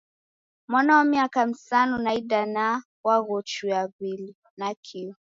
Mwana 0.67 0.97
wa 0.97 1.03
miaka 1.03 1.45
misanu 1.49 1.95
na 2.03 2.11
idanaa 2.19 2.75
waghochuya 3.05 3.79
w'ili 3.99 4.29
nakio. 4.57 5.15